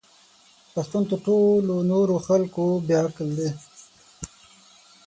پښتون 0.73 1.03
تر 1.09 1.17
ټولو 1.25 1.75
نورو 1.91 2.15
خلکو 2.27 2.65
بې 2.87 2.95
عقل 3.05 3.29
دی! 3.37 3.49